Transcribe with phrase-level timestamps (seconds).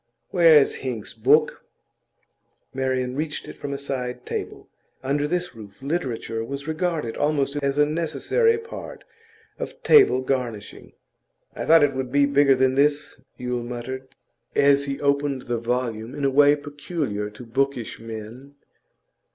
[0.31, 1.63] 'Where is Hinks's book?'
[2.73, 4.67] Marian reached it from a side table;
[5.03, 9.03] under this roof, literature was regarded almost as a necessary part
[9.59, 10.93] of table garnishing.
[11.55, 14.07] 'I thought it would be bigger than this,' Yule muttered,
[14.55, 18.55] as he opened the volume in a way peculiar to bookish men.